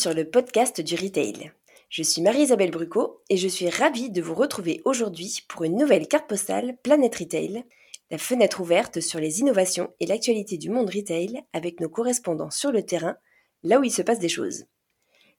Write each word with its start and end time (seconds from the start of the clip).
Sur 0.00 0.14
le 0.14 0.24
podcast 0.24 0.80
du 0.80 0.94
retail. 0.94 1.52
Je 1.90 2.02
suis 2.02 2.22
Marie-Isabelle 2.22 2.70
Brucot 2.70 3.20
et 3.28 3.36
je 3.36 3.46
suis 3.46 3.68
ravie 3.68 4.08
de 4.08 4.22
vous 4.22 4.32
retrouver 4.32 4.80
aujourd'hui 4.86 5.40
pour 5.46 5.64
une 5.64 5.76
nouvelle 5.76 6.08
carte 6.08 6.26
postale 6.26 6.78
Planète 6.82 7.16
Retail, 7.16 7.64
la 8.10 8.16
fenêtre 8.16 8.62
ouverte 8.62 9.00
sur 9.00 9.20
les 9.20 9.40
innovations 9.40 9.92
et 10.00 10.06
l'actualité 10.06 10.56
du 10.56 10.70
monde 10.70 10.88
retail 10.88 11.42
avec 11.52 11.80
nos 11.80 11.90
correspondants 11.90 12.48
sur 12.48 12.72
le 12.72 12.82
terrain, 12.82 13.18
là 13.62 13.78
où 13.78 13.84
il 13.84 13.90
se 13.90 14.00
passe 14.00 14.20
des 14.20 14.30
choses. 14.30 14.64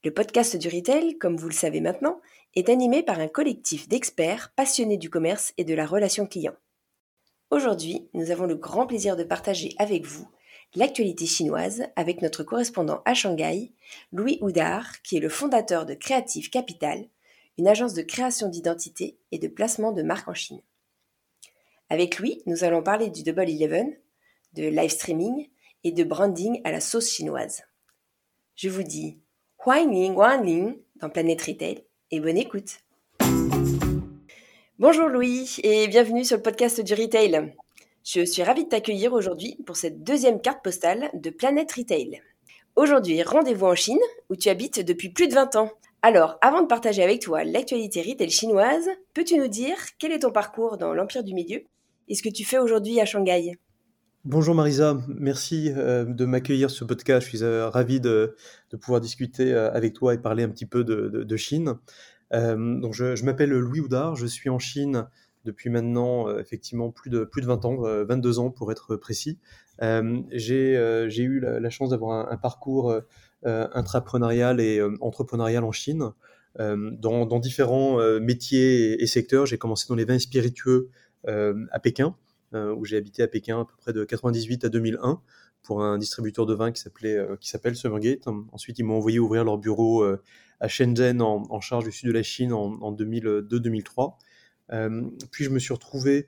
Le 0.04 0.14
podcast 0.14 0.56
du 0.56 0.68
retail, 0.68 1.18
comme 1.18 1.38
vous 1.38 1.50
le 1.50 1.56
savez 1.56 1.82
maintenant, 1.82 2.22
est 2.54 2.70
animé 2.70 3.02
par 3.02 3.20
un 3.20 3.30
collectif 3.30 3.90
d'experts 3.90 4.54
passionnés 4.56 4.98
du 4.98 5.10
commerce 5.10 5.54
et 5.58 5.64
de 5.64 5.74
la 5.74 5.88
relation 5.88 6.28
client. 6.28 6.54
Aujourd'hui, 7.50 8.08
nous 8.14 8.30
avons 8.30 8.46
le 8.46 8.58
grand 8.58 8.86
plaisir 8.86 9.16
de 9.16 9.24
partager 9.24 9.74
avec 9.80 10.06
vous 10.06 10.28
l'actualité 10.76 11.26
chinoise 11.26 11.84
avec 11.96 12.22
notre 12.22 12.44
correspondant 12.44 13.02
à 13.06 13.14
Shanghai, 13.14 13.72
Louis 14.12 14.38
Houdard, 14.42 15.02
qui 15.02 15.18
est 15.18 15.22
le 15.22 15.30
fondateur 15.30 15.86
de 15.86 15.94
Creative 15.94 16.50
Capital, 16.50 17.06
une 17.58 17.68
agence 17.68 17.94
de 17.94 18.02
création 18.02 18.48
d'identité 18.48 19.18
et 19.32 19.40
de 19.40 19.48
placement 19.48 19.92
de 19.92 20.02
marques 20.02 20.30
en 20.30 20.34
Chine. 20.34 20.62
Avec 21.90 22.20
lui, 22.20 22.42
nous 22.46 22.64
allons 22.64 22.82
parler 22.82 23.10
du 23.10 23.24
Double 23.24 23.50
Eleven, 23.50 23.94
de 24.54 24.64
live 24.64 24.92
streaming 24.92 25.50
et 25.84 25.92
de 25.92 26.04
branding 26.04 26.62
à 26.64 26.72
la 26.72 26.80
sauce 26.80 27.10
chinoise. 27.10 27.64
Je 28.56 28.70
vous 28.70 28.84
dis 28.84 29.20
Huang 29.66 30.16
Wanling 30.16 30.78
dans 30.96 31.10
Planète 31.10 31.42
Retail 31.42 31.84
et 32.12 32.20
bonne 32.20 32.38
écoute. 32.38 32.80
Bonjour 34.80 35.08
Louis 35.10 35.58
et 35.64 35.88
bienvenue 35.88 36.26
sur 36.26 36.38
le 36.38 36.44
podcast 36.44 36.82
du 36.82 36.94
Retail. 36.94 37.54
Je 38.14 38.26
suis 38.26 38.44
ravie 38.44 38.66
de 38.66 38.70
t'accueillir 38.70 39.14
aujourd'hui 39.14 39.58
pour 39.66 39.78
cette 39.78 40.04
deuxième 40.04 40.42
carte 40.42 40.62
postale 40.62 41.10
de 41.14 41.30
Planète 41.30 41.72
Retail. 41.72 42.22
Aujourd'hui, 42.76 43.24
rendez-vous 43.24 43.68
en 43.68 43.76
Chine, 43.76 44.02
où 44.30 44.36
tu 44.36 44.50
habites 44.50 44.86
depuis 44.86 45.08
plus 45.08 45.30
de 45.30 45.34
20 45.34 45.56
ans. 45.56 45.72
Alors, 46.02 46.38
avant 46.42 46.62
de 46.62 46.68
partager 46.68 47.02
avec 47.04 47.22
toi 47.22 47.46
l'actualité 47.46 48.02
retail 48.02 48.30
chinoise, 48.30 48.90
peux-tu 49.14 49.38
nous 49.38 49.48
dire 49.48 49.78
quel 49.98 50.12
est 50.12 50.20
ton 50.20 50.32
parcours 50.32 50.78
dans 50.78 50.94
l'Empire 50.94 51.24
du 51.24 51.34
Milieu 51.34 51.62
et 52.10 52.16
ce 52.16 52.22
que 52.22 52.28
tu 52.28 52.44
fais 52.44 52.58
aujourd'hui 52.58 53.00
à 53.00 53.06
Shanghai? 53.06 53.58
Bonjour 54.26 54.56
Marisa, 54.56 54.98
merci 55.08 55.72
euh, 55.74 56.04
de 56.04 56.26
m'accueillir 56.26 56.70
sur 56.70 56.80
ce 56.80 56.84
podcast. 56.84 57.24
Je 57.24 57.30
suis 57.30 57.44
euh, 57.46 57.70
ravi 57.70 58.02
de, 58.02 58.36
pouvoir 58.82 59.00
discuter 59.00 59.54
euh, 59.54 59.72
avec 59.72 59.94
toi 59.94 60.14
et 60.14 60.18
parler 60.18 60.44
un 60.44 60.50
petit 60.50 60.66
peu 60.66 60.84
de, 60.84 61.38
Chine. 61.38 61.76
je, 62.34 63.16
je 63.16 63.24
m'appelle 63.24 63.52
Louis 63.52 63.80
Houdard, 63.80 64.18
je 64.18 64.26
suis 64.26 64.50
en 64.50 64.60
Chine 64.60 65.08
depuis 65.46 65.70
maintenant 65.70 66.28
euh, 66.28 66.40
effectivement 66.40 66.92
plus 66.92 67.10
de, 67.10 67.24
plus 67.24 67.42
de 67.42 67.48
20 67.48 67.66
ans, 67.66 67.82
22 67.82 68.38
euh, 68.38 68.42
ans 68.42 68.52
pour 68.52 68.72
être 68.72 68.96
précis. 68.96 69.40
Euh, 69.82 70.22
j'ai 70.32 71.24
eu 71.24 71.40
la, 71.40 71.70
chance 71.70 71.90
d'avoir 71.90 72.32
un, 72.32 72.38
parcours 72.38 72.96
intrapreneurial 73.44 74.60
et 74.60 74.82
entrepreneurial 75.02 75.64
en 75.64 75.72
Chine. 75.72 76.12
Dans, 76.60 77.40
différents 77.40 77.98
métiers 78.20 79.02
et, 79.02 79.08
secteurs. 79.08 79.46
J'ai 79.46 79.58
commencé 79.58 79.88
dans 79.88 79.96
les 79.96 80.06
vins 80.06 80.20
spiritueux 80.20 80.90
à 81.26 81.80
Pékin, 81.82 82.16
où 82.54 82.86
j'ai 82.86 82.98
habité 82.98 83.24
à 83.24 83.28
Pékin 83.28 83.62
à 83.62 83.66
peu 83.66 83.74
près 83.78 83.94
de 83.94 84.04
98 84.04 84.66
à 84.66 84.70
2001 84.70 85.22
pour 85.64 85.84
un 85.84 85.98
distributeur 85.98 86.46
de 86.46 86.54
vin 86.54 86.72
qui 86.72 86.82
s'appelait 86.82 87.18
s'appelle 87.40 87.76
Summergate. 87.76 88.28
Ensuite, 88.52 88.78
ils 88.78 88.84
m'ont 88.84 88.98
envoyé 88.98 89.18
ouvrir 89.18 89.44
leur 89.44 89.58
bureau 89.58 90.04
à 90.60 90.68
Shenzhen 90.68 91.24
en, 91.24 91.48
en, 91.50 91.62
charge 91.62 91.86
du 91.86 91.92
sud 91.92 92.10
de 92.10 92.14
la 92.14 92.22
Chine 92.22 92.54
en 92.54 92.94
2002-2003. 92.94 94.18
Euh, 94.72 95.02
puis 95.32 95.44
je 95.44 95.50
me 95.50 95.60
suis 95.60 95.74
retrouvé 95.74 96.28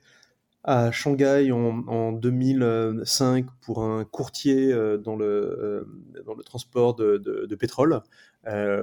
à 0.62 0.90
Shanghai 0.90 1.52
en, 1.52 2.12
2005 2.12 3.46
pour 3.60 3.84
un 3.84 4.04
courtier 4.04 4.72
euh, 4.72 4.96
dans, 4.96 5.14
le, 5.14 5.26
euh, 5.26 5.84
dans 6.24 6.34
le 6.34 6.42
transport 6.42 6.94
de, 6.94 7.54
pétrole 7.54 8.00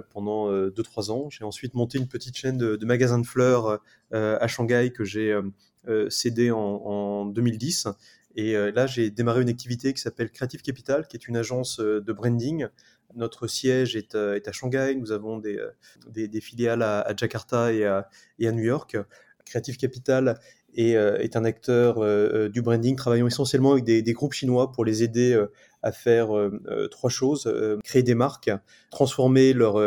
pendant 0.09 0.51
2-3 0.51 1.11
ans. 1.11 1.29
J'ai 1.29 1.43
ensuite 1.43 1.75
monté 1.75 1.99
une 1.99 2.07
petite 2.07 2.35
chaîne 2.35 2.57
de, 2.57 2.85
magasins 2.85 3.19
de 3.19 3.27
fleurs 3.27 3.79
à 4.11 4.47
Shanghai 4.47 4.91
que 4.91 5.03
j'ai 5.03 5.39
cédé 6.09 6.49
en, 6.49 7.25
2010. 7.25 7.87
Et 8.35 8.53
là, 8.53 8.87
j'ai 8.87 9.11
démarré 9.11 9.43
une 9.43 9.49
activité 9.49 9.93
qui 9.93 10.01
s'appelle 10.01 10.31
Creative 10.31 10.63
Capital, 10.63 11.07
qui 11.07 11.15
est 11.15 11.27
une 11.27 11.37
agence 11.37 11.79
de 11.79 12.11
branding. 12.11 12.69
Notre 13.13 13.45
siège 13.45 13.95
est, 13.95 14.15
à 14.15 14.51
Shanghai. 14.51 14.95
Nous 14.95 15.11
avons 15.11 15.37
des, 15.37 16.41
filiales 16.41 16.81
à, 16.81 17.13
Jakarta 17.15 17.71
et 17.71 17.85
à 17.85 18.07
New 18.39 18.63
York. 18.63 18.97
Creative 19.51 19.77
Capital 19.77 20.39
est, 20.75 20.95
euh, 20.95 21.27
un 21.33 21.45
acteur 21.45 21.97
euh, 21.97 22.29
euh, 22.33 22.49
du 22.49 22.61
branding, 22.61 22.95
travaillant 22.95 23.27
essentiellement 23.27 23.73
avec 23.73 23.83
des, 23.83 24.13
groupes 24.13 24.33
chinois 24.33 24.71
pour 24.71 24.85
les 24.85 25.03
aider 25.03 25.37
à 25.83 25.91
faire 25.91 26.29
trois 26.91 27.09
choses 27.09 27.51
créer 27.83 28.03
des 28.03 28.15
marques, 28.15 28.51
transformer 28.91 29.53
leur 29.53 29.79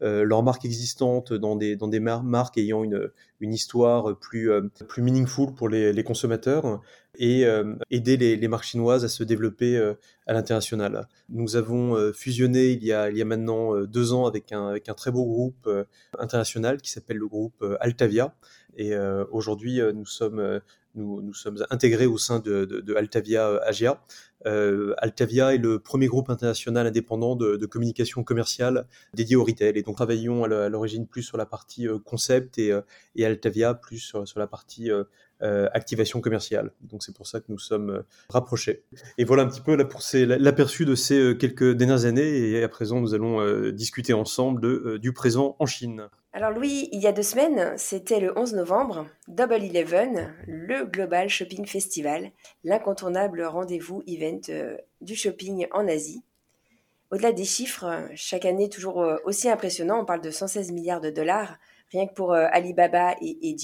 leur 0.00 0.42
marque 0.42 0.64
existante 0.64 1.32
dans 1.32 1.56
des, 1.56 2.00
marques 2.00 2.58
ayant 2.58 2.82
une, 2.84 3.10
histoire 3.40 4.18
plus, 4.18 4.50
meaningful 4.98 5.54
pour 5.54 5.68
les, 5.68 6.02
consommateurs 6.04 6.80
et 7.18 7.44
aider 7.90 8.16
les, 8.16 8.48
marques 8.48 8.64
chinoises 8.64 9.04
à 9.04 9.08
se 9.08 9.22
développer 9.22 9.78
à 10.26 10.32
l'international. 10.32 11.06
Nous 11.28 11.56
avons 11.56 12.12
fusionné 12.12 12.70
il 12.70 12.82
y, 12.84 12.92
a, 12.92 13.24
maintenant 13.24 13.80
deux 13.82 14.12
ans 14.12 14.26
avec 14.26 14.52
un 14.52 14.94
très 14.96 15.12
beau 15.12 15.24
groupe 15.24 15.68
international 16.18 16.80
qui 16.80 16.90
s'appelle 16.90 17.18
le 17.18 17.28
groupe 17.28 17.64
Altavia, 17.80 18.34
et 18.76 18.94
euh, 18.94 19.24
aujourd'hui, 19.30 19.80
euh, 19.80 19.92
nous 19.92 20.06
sommes 20.06 20.38
euh, 20.38 20.60
nous, 20.94 21.34
sommes 21.34 21.58
intégrés 21.68 22.06
au 22.06 22.16
sein 22.16 22.38
de, 22.38 22.64
de, 22.64 22.94
Altavia 22.94 23.58
Agia. 23.64 24.02
Euh, 24.46 24.94
Altavia 24.96 25.54
est 25.54 25.58
le 25.58 25.78
premier 25.78 26.06
groupe 26.06 26.30
international 26.30 26.86
indépendant 26.86 27.36
de, 27.36 27.66
communication 27.66 28.24
commerciale 28.24 28.86
dédié 29.12 29.36
au 29.36 29.44
retail. 29.44 29.76
Et 29.76 29.82
donc, 29.82 29.96
travaillons 29.96 30.44
à 30.44 30.68
l'origine 30.70 31.06
plus 31.06 31.22
sur 31.22 31.36
la 31.36 31.44
partie 31.44 31.86
concept 32.06 32.58
et, 32.58 32.72
Altavia 33.22 33.74
plus 33.74 33.98
sur, 33.98 34.24
la 34.36 34.46
partie 34.46 34.90
activation 35.42 36.22
commerciale. 36.22 36.72
Donc 36.80 37.02
c'est 37.02 37.14
pour 37.14 37.26
ça 37.26 37.40
que 37.40 37.46
nous 37.50 37.58
sommes 37.58 38.02
rapprochés. 38.30 38.84
Et 39.18 39.24
voilà 39.24 39.42
un 39.42 39.48
petit 39.48 39.60
peu 39.60 39.76
l'aperçu 39.76 40.86
de 40.86 40.94
ces 40.94 41.36
quelques 41.36 41.74
dernières 41.74 42.06
années. 42.06 42.52
Et 42.52 42.62
à 42.62 42.68
présent, 42.70 43.02
nous 43.02 43.12
allons 43.12 43.70
discuter 43.70 44.14
ensemble 44.14 44.98
du 44.98 45.12
présent 45.12 45.56
en 45.58 45.66
Chine. 45.66 46.08
Alors 46.36 46.50
Louis, 46.50 46.90
il 46.92 47.00
y 47.00 47.06
a 47.06 47.12
deux 47.12 47.22
semaines, 47.22 47.72
c'était 47.78 48.20
le 48.20 48.38
11 48.38 48.52
novembre, 48.52 49.06
Double 49.26 49.64
Eleven, 49.64 50.34
le 50.46 50.84
Global 50.84 51.30
Shopping 51.30 51.64
Festival, 51.64 52.30
l'incontournable 52.62 53.42
rendez-vous 53.42 54.02
event 54.06 54.42
du 55.00 55.16
shopping 55.16 55.66
en 55.72 55.88
Asie. 55.88 56.22
Au-delà 57.10 57.32
des 57.32 57.46
chiffres, 57.46 58.06
chaque 58.16 58.44
année 58.44 58.68
toujours 58.68 59.02
aussi 59.24 59.48
impressionnant, 59.48 60.02
on 60.02 60.04
parle 60.04 60.20
de 60.20 60.30
116 60.30 60.72
milliards 60.72 61.00
de 61.00 61.08
dollars, 61.08 61.56
rien 61.90 62.06
que 62.06 62.12
pour 62.12 62.34
Alibaba 62.34 63.14
et, 63.22 63.56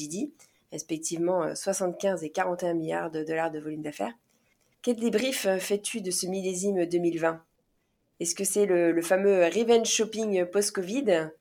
respectivement 0.72 1.54
75 1.54 2.22
euh, 2.22 2.26
et 2.26 2.30
41 2.30 2.72
milliards 2.72 3.10
de 3.10 3.22
dollars 3.22 3.50
de 3.50 3.58
volume 3.58 3.82
d'affaires. 3.82 4.14
Quel 4.80 4.96
débrief 4.96 5.44
euh, 5.44 5.58
fais-tu 5.58 6.00
de 6.00 6.10
ce 6.10 6.26
millésime 6.26 6.86
2020 6.86 7.38
Est-ce 8.18 8.34
que 8.34 8.44
c'est 8.44 8.64
le, 8.64 8.98
fameux 9.02 9.44
revenge 9.44 9.88
shopping 9.88 10.46
post-Covid? 10.46 11.32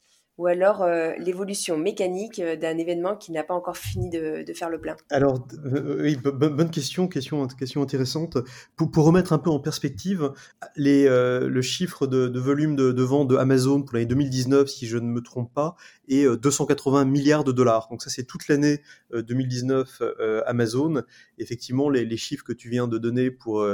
Ou 0.42 0.48
alors 0.48 0.82
euh, 0.82 1.14
l'évolution 1.20 1.78
mécanique 1.78 2.40
euh, 2.40 2.56
d'un 2.56 2.76
événement 2.80 3.16
qui 3.16 3.32
n'a 3.32 3.44
pas 3.44 3.54
encore 3.54 3.78
fini 3.78 4.10
de, 4.10 4.44
faire 4.56 4.72
le 4.72 4.82
plein 4.82 4.98
Alors, 5.12 5.48
euh, 5.66 6.02
oui, 6.02 6.18
bonne 6.18 6.72
question, 6.72 7.08
question, 7.08 7.48
intéressante. 7.76 8.40
Pour, 8.76 9.06
remettre 9.06 9.34
un 9.34 9.38
peu 9.38 9.52
en 9.52 9.60
perspective, 9.60 10.32
les, 10.76 11.06
le 11.08 11.62
chiffre 11.62 12.08
de, 12.08 12.40
volume 12.40 12.76
de, 12.76 12.92
de, 12.92 13.04
vente 13.04 13.28
de 13.28 13.36
Amazon 13.36 13.84
pour 13.84 13.94
l'année 13.94 14.08
2019, 14.08 14.68
si 14.68 14.88
je 14.88 14.98
ne 14.98 15.06
me 15.06 15.22
trompe 15.22 15.54
pas, 15.54 15.76
est 16.08 16.26
280 16.26 17.06
milliards 17.06 17.44
de 17.44 17.52
dollars. 17.52 17.88
Donc 17.90 18.02
ça, 18.02 18.10
c'est 18.10 18.24
toute 18.24 18.48
l'année 18.48 18.82
2019 19.14 20.02
Amazon. 20.46 21.04
Effectivement, 21.38 21.90
les, 21.90 22.18
chiffres 22.18 22.44
que 22.44 22.54
tu 22.54 22.70
viens 22.70 22.88
de 22.88 22.98
donner 22.98 23.32
pour 23.32 23.66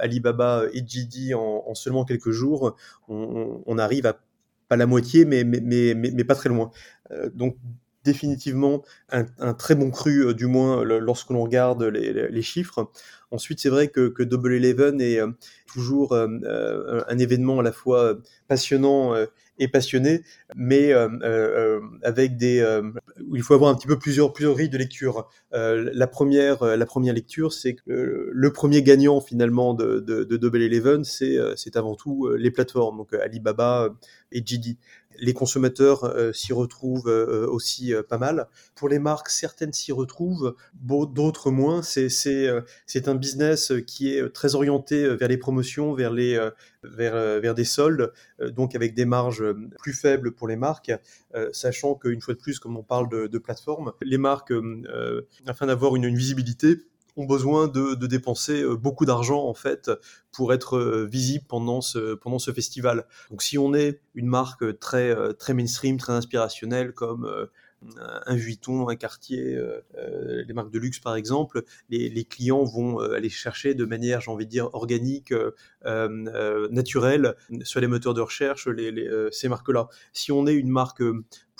Alibaba 0.00 0.64
et 0.72 0.82
JD 0.86 1.34
en, 1.34 1.64
en, 1.66 1.74
seulement 1.74 2.04
quelques 2.04 2.30
jours, 2.30 2.76
on 3.08 3.78
arrive 3.78 4.06
à 4.06 4.20
pas 4.70 4.76
la 4.76 4.86
moitié, 4.86 5.24
mais, 5.24 5.42
mais, 5.42 5.60
mais, 5.60 5.94
mais, 5.94 6.24
pas 6.24 6.36
très 6.36 6.48
loin. 6.48 6.70
Euh, 7.10 7.28
donc 7.34 7.56
définitivement 8.04 8.82
un, 9.10 9.52
très 9.52 9.74
bon 9.74 9.90
cru, 9.90 10.24
euh, 10.24 10.32
du 10.32 10.46
moins 10.46 10.84
lorsque 10.84 11.28
l'on 11.30 11.42
regarde 11.42 11.82
les, 11.82 12.30
les, 12.30 12.42
chiffres. 12.42 12.90
Ensuite, 13.32 13.58
c'est 13.60 13.68
vrai 13.68 13.88
que, 13.88 14.08
que, 14.08 14.22
Double 14.22 14.54
Eleven 14.54 15.00
est 15.00 15.20
euh, 15.20 15.32
toujours 15.66 16.14
un 16.14 17.18
événement 17.18 17.58
à 17.58 17.62
la 17.62 17.72
fois 17.72 18.16
passionnant 18.48 19.14
passionné, 19.68 20.22
mais 20.56 20.92
avec 22.02 22.36
des 22.36 22.62
où 23.28 23.36
il 23.36 23.42
faut 23.42 23.54
avoir 23.54 23.70
un 23.70 23.74
petit 23.74 23.86
peu 23.86 23.98
plusieurs 23.98 24.32
plusieurs 24.32 24.56
de 24.56 24.78
lecture. 24.78 25.28
la 25.52 26.06
première 26.06 26.64
la 26.64 26.86
première 26.86 27.14
lecture, 27.14 27.52
c'est 27.52 27.74
que 27.74 28.30
le 28.32 28.52
premier 28.52 28.82
gagnant 28.82 29.20
finalement 29.20 29.74
de, 29.74 30.00
de, 30.00 30.24
de 30.24 30.36
Double 30.36 30.62
Eleven, 30.62 31.04
c'est 31.04 31.36
c'est 31.56 31.76
avant 31.76 31.94
tout 31.94 32.28
les 32.36 32.50
plateformes, 32.50 32.98
donc 32.98 33.12
Alibaba 33.14 33.90
et 34.32 34.42
JD. 34.44 34.76
Les 35.20 35.32
consommateurs 35.34 36.34
s'y 36.34 36.52
retrouvent 36.52 37.06
aussi 37.06 37.92
pas 38.08 38.18
mal. 38.18 38.48
Pour 38.74 38.88
les 38.88 38.98
marques, 38.98 39.28
certaines 39.28 39.72
s'y 39.72 39.92
retrouvent, 39.92 40.54
d'autres 40.82 41.50
moins. 41.50 41.82
C'est 41.82 42.48
un 43.06 43.14
business 43.14 43.72
qui 43.86 44.14
est 44.14 44.30
très 44.30 44.54
orienté 44.54 45.14
vers 45.16 45.28
les 45.28 45.38
promotions, 45.38 45.94
vers 45.94 46.12
les 46.12 46.50
vers, 46.82 47.40
vers 47.40 47.54
des 47.54 47.64
soldes, 47.64 48.12
donc 48.40 48.74
avec 48.74 48.94
des 48.94 49.04
marges 49.04 49.44
plus 49.78 49.92
faibles 49.92 50.32
pour 50.32 50.48
les 50.48 50.56
marques, 50.56 50.92
sachant 51.52 51.94
qu'une 51.94 52.20
fois 52.20 52.34
de 52.34 52.38
plus, 52.38 52.58
comme 52.58 52.76
on 52.76 52.82
parle 52.82 53.08
de, 53.08 53.26
de 53.26 53.38
plateforme, 53.38 53.92
les 54.02 54.18
marques, 54.18 54.52
afin 55.46 55.66
d'avoir 55.66 55.96
une 55.96 56.14
visibilité, 56.14 56.78
ont 57.16 57.26
besoin 57.26 57.68
de, 57.68 57.94
dépenser 58.06 58.62
euh, 58.62 58.76
beaucoup 58.76 59.04
d'argent 59.04 59.44
en 59.46 59.54
fait 59.54 59.90
pour 60.32 60.52
être 60.52 60.76
euh, 60.76 61.06
visible 61.06 61.44
pendant 61.48 61.80
ce 61.80 62.14
pendant 62.14 62.38
ce 62.38 62.52
festival. 62.52 63.06
Donc 63.30 63.42
si 63.42 63.58
on 63.58 63.74
est 63.74 64.00
une 64.14 64.26
marque 64.26 64.78
très 64.78 65.10
euh, 65.10 65.32
très 65.32 65.54
mainstream, 65.54 65.96
très 65.96 66.12
inspirationnelle 66.12 66.92
comme 66.92 67.48
un 68.26 68.34
Vuitton, 68.34 68.88
un 68.90 68.96
Cartier, 68.96 69.58
les 69.96 70.52
marques 70.52 70.70
de 70.70 70.78
luxe 70.78 70.98
par 70.98 71.16
exemple, 71.16 71.62
les, 71.88 72.24
clients 72.24 72.62
vont 72.62 72.98
aller 72.98 73.30
chercher 73.30 73.72
de 73.72 73.86
manière, 73.86 74.20
j'ai 74.20 74.30
envie 74.30 74.44
de 74.44 74.50
dire, 74.50 74.68
organique, 74.74 75.32
naturelle, 75.84 77.34
sur 77.62 77.80
les 77.80 77.86
moteurs 77.86 78.14
de 78.14 78.20
recherche, 78.20 78.68
ces 79.30 79.48
marques-là. 79.48 79.88
Si 80.12 80.32
on 80.32 80.46
est 80.46 80.54
une 80.54 80.70
marque 80.70 81.02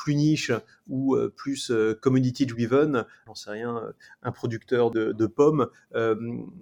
plus 0.01 0.15
niche 0.15 0.51
ou 0.89 1.15
euh, 1.15 1.33
plus 1.35 1.71
euh, 1.71 1.95
community 1.95 2.47
driven, 2.47 3.05
j'en 3.27 3.35
sais 3.35 3.51
rien, 3.51 3.77
euh, 3.77 3.93
un 4.23 4.33
producteur 4.33 4.91
de, 4.91 5.27
pommes, 5.27 5.69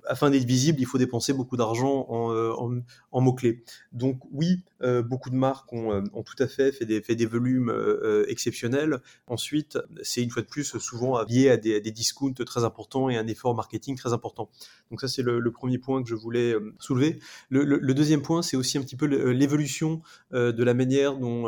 afin 0.06 0.31
d'être 0.31 0.44
visible, 0.44 0.81
il 0.81 0.87
faut 0.87 0.99
dépenser 0.99 1.32
beaucoup 1.32 1.56
d'argent 1.56 2.06
en, 2.08 3.20
mots-clés. 3.20 3.64
Donc 3.93 4.20
oui, 4.32 4.62
beaucoup 5.05 5.31
de 5.31 5.34
marques 5.34 5.72
ont, 5.72 6.02
tout 6.22 6.43
à 6.43 6.46
fait 6.46 6.72
fait 6.72 6.84
des, 6.84 7.00
fait 7.00 7.14
des 7.14 7.26
volumes 7.26 7.72
exceptionnels. 8.28 9.00
Ensuite, 9.26 9.78
c'est 10.02 10.22
une 10.22 10.31
fois 10.31 10.43
de 10.43 10.49
plus 10.49 10.76
souvent 10.78 11.22
lié 11.22 11.50
à 11.50 11.56
des, 11.56 11.81
discounts 11.90 12.44
très 12.44 12.64
importants 12.64 13.08
et 13.08 13.16
un 13.16 13.26
effort 13.26 13.55
marketing 13.55 13.96
très 13.96 14.12
important. 14.12 14.50
Donc 14.90 15.00
ça, 15.00 15.08
c'est 15.08 15.22
le, 15.22 15.50
premier 15.50 15.78
point 15.78 16.02
que 16.02 16.08
je 16.08 16.14
voulais 16.14 16.55
soulever. 16.78 17.19
Le, 17.50 17.94
deuxième 17.94 18.22
point, 18.22 18.42
c'est 18.42 18.56
aussi 18.56 18.78
un 18.78 18.82
petit 18.82 18.96
peu 18.96 19.06
l'évolution 19.06 20.02
de 20.32 20.62
la 20.64 20.74
manière 20.74 21.16
dont 21.16 21.46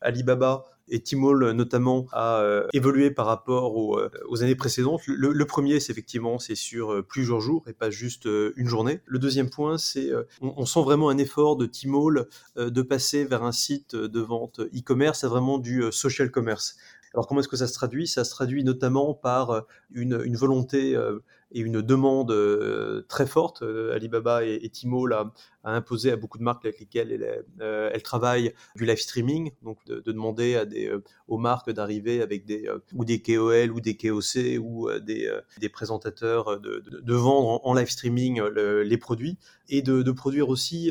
Alibaba 0.00 0.64
et 0.90 1.02
Tmall 1.02 1.52
notamment 1.52 2.06
a 2.12 2.40
euh, 2.40 2.66
évolué 2.72 3.10
par 3.10 3.26
rapport 3.26 3.76
aux, 3.76 3.98
euh, 3.98 4.10
années 4.40 4.54
précédentes. 4.54 5.02
Le, 5.06 5.44
premier, 5.44 5.80
c'est 5.80 5.92
effectivement, 5.92 6.38
c'est 6.38 6.54
sur 6.54 6.92
euh, 6.92 7.02
plusieurs 7.02 7.40
jours 7.40 7.64
et 7.68 7.72
pas 7.72 7.90
juste 7.90 8.28
une 8.56 8.68
journée. 8.68 9.00
Le 9.06 9.18
deuxième 9.18 9.50
point, 9.50 9.78
c'est 9.78 10.10
on, 10.40 10.66
sent 10.66 10.82
vraiment 10.82 11.10
un 11.10 11.18
effort 11.18 11.56
de 11.56 11.66
Tmall 11.66 12.26
de 12.56 12.82
passer 12.82 13.24
vers 13.24 13.42
un 13.42 13.52
site 13.52 13.94
de 13.94 14.20
vente 14.20 14.60
e-commerce 14.60 15.24
à 15.24 15.28
vraiment 15.28 15.58
du 15.58 15.82
social 15.90 16.30
commerce. 16.30 16.76
Alors 17.14 17.26
comment 17.26 17.40
est-ce 17.40 17.48
que 17.48 17.56
ça 17.56 17.66
se 17.66 17.74
traduit? 17.74 18.06
Ça 18.06 18.24
se 18.24 18.30
traduit 18.30 18.64
notamment 18.64 19.14
par 19.14 19.64
une 19.90 20.36
volonté 20.36 20.96
et 21.52 21.60
une 21.60 21.82
demande 21.82 22.34
très 23.08 23.26
forte. 23.26 23.62
Alibaba 23.92 24.44
et, 24.44 24.58
et 24.62 24.70
Tmall 24.70 25.12
a, 25.12 25.32
imposé 25.74 26.10
à 26.12 26.16
beaucoup 26.16 26.38
de 26.38 26.42
marques 26.42 26.64
avec 26.64 26.80
lesquelles 26.80 27.12
elle, 27.12 27.44
euh, 27.60 27.98
travaille 28.00 28.52
du 28.76 28.86
live 28.86 28.98
streaming, 28.98 29.52
donc 29.62 29.84
de, 29.86 30.00
demander 30.00 30.54
euh, 30.54 31.00
aux 31.26 31.38
marques 31.38 31.70
d'arriver 31.70 32.22
avec 32.22 32.44
des 32.44 32.66
euh, 32.66 32.78
ou 32.94 33.04
des 33.04 33.20
KOL 33.20 33.70
ou 33.72 33.80
des 33.80 33.96
KOC 33.96 34.58
ou 34.60 34.88
des, 35.00 35.68
présentateurs 35.72 36.60
de, 36.60 37.14
vendre 37.14 37.60
en, 37.66 37.74
live 37.74 37.90
streaming 37.90 38.40
les 38.42 38.98
produits 38.98 39.38
et 39.68 39.82
de, 39.82 40.10
produire 40.12 40.48
aussi 40.48 40.90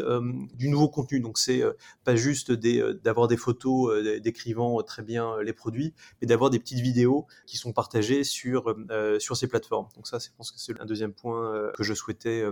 du 0.54 0.70
nouveau 0.70 0.90
contenu. 0.90 1.20
Donc 1.20 1.38
c'est 1.38 1.64
pas 2.04 2.16
juste 2.16 2.52
d'avoir 2.52 3.28
des, 3.28 3.38
photos 3.38 4.04
décrivant 4.22 4.82
très 4.84 5.02
bien 5.02 5.42
les 5.42 5.54
produits, 5.54 5.94
mais 6.22 6.28
d'avoir 6.28 6.50
des 6.50 6.60
petites 6.60 6.80
vidéos 6.80 7.26
qui 7.46 7.58
sont 7.58 7.74
partagées 7.74 8.24
sur 8.24 8.76
sur 9.20 9.36
ces 9.36 9.48
plateformes. 9.48 9.88
Donc 9.96 10.08
ça, 10.08 10.20
je 10.20 10.47
c'est 10.56 10.80
un 10.80 10.86
deuxième 10.86 11.14
point 11.14 11.72
que 11.76 11.84
je 11.84 11.94
souhaitais 11.94 12.44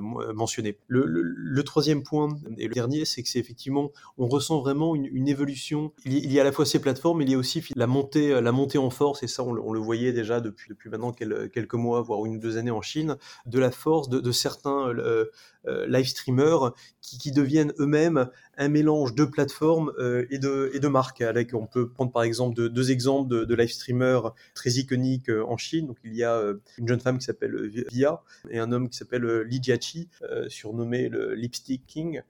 mentionner. 0.00 0.78
Le, 0.88 1.62
troisième 1.64 2.02
point 2.02 2.28
et 2.58 2.68
le 2.68 2.74
dernier, 2.74 3.04
c'est 3.04 3.22
que 3.22 3.28
c'est 3.28 3.38
effectivement, 3.38 3.90
on 4.18 4.26
ressent 4.26 4.60
vraiment 4.60 4.94
une, 4.94 5.28
évolution. 5.28 5.92
Il 6.04 6.30
y, 6.30 6.38
a 6.38 6.42
à 6.42 6.44
la 6.44 6.52
fois 6.52 6.66
ces 6.66 6.78
plateformes, 6.78 7.18
mais 7.18 7.24
il 7.24 7.30
y 7.30 7.34
a 7.34 7.38
aussi 7.38 7.64
la 7.74 7.86
montée, 7.86 8.40
la 8.40 8.52
montée 8.52 8.78
en 8.78 8.90
force, 8.90 9.22
et 9.22 9.26
ça, 9.26 9.42
on 9.42 9.52
le, 9.52 9.80
voyait 9.80 10.12
déjà 10.12 10.40
depuis, 10.40 10.74
maintenant 10.90 11.12
quelques 11.12 11.74
mois, 11.74 12.02
voire 12.02 12.24
une 12.26 12.36
ou 12.36 12.38
deux 12.38 12.56
années 12.56 12.70
en 12.70 12.82
Chine, 12.82 13.16
de 13.46 13.58
la 13.58 13.70
force 13.70 14.08
de, 14.08 14.32
certains 14.32 14.88
euh, 14.88 15.26
euh, 15.66 15.86
live 15.86 16.06
streamers 16.06 16.72
qui, 17.00 17.32
deviennent 17.32 17.72
eux-mêmes 17.78 18.28
un 18.58 18.68
mélange 18.68 19.14
de 19.14 19.24
plateformes 19.24 19.92
euh, 19.98 20.26
et, 20.30 20.38
de, 20.38 20.70
et 20.74 20.80
de 20.80 20.88
marques. 20.88 21.22
On 21.52 21.66
peut 21.66 21.88
prendre 21.88 22.12
par 22.12 22.22
exemple 22.22 22.54
deux, 22.68 22.90
exemples 22.90 23.28
de, 23.28 23.44
de, 23.44 23.54
live 23.54 23.70
streamers 23.70 24.34
très 24.54 24.70
iconiques 24.70 25.30
en 25.30 25.56
Chine. 25.56 25.86
Donc 25.88 25.98
il 26.04 26.14
y 26.14 26.24
a 26.24 26.40
une 26.78 26.88
jeune 26.88 27.00
femme 27.00 27.18
qui 27.18 27.24
s'appelle 27.24 27.70
Via 27.90 28.22
et 28.50 28.58
un 28.58 28.72
homme 28.72 28.88
qui 28.88 28.96
s'appelle 28.96 29.42
Li 29.42 29.60
Jiaqi, 29.62 30.08
surnommé 30.48 31.08
le 31.08 31.34
Lipstick 31.34 31.86
King, 31.86 32.22